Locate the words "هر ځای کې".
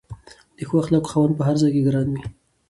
1.47-1.85